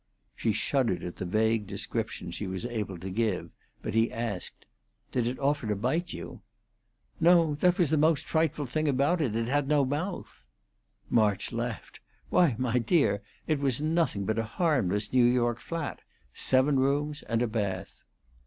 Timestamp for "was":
2.47-2.65, 7.77-7.91, 13.59-13.79